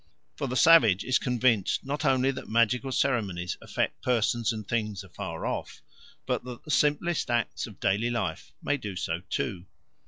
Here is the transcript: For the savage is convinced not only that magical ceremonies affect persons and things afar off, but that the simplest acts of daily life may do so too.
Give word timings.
For 0.35 0.47
the 0.47 0.55
savage 0.55 1.03
is 1.05 1.19
convinced 1.19 1.85
not 1.85 2.05
only 2.05 2.31
that 2.31 2.49
magical 2.49 2.91
ceremonies 2.91 3.55
affect 3.61 4.01
persons 4.01 4.51
and 4.51 4.67
things 4.67 5.03
afar 5.03 5.45
off, 5.45 5.83
but 6.25 6.43
that 6.43 6.63
the 6.63 6.71
simplest 6.71 7.29
acts 7.29 7.67
of 7.67 7.79
daily 7.79 8.09
life 8.09 8.51
may 8.63 8.77
do 8.77 8.95
so 8.95 9.21
too. 9.29 9.67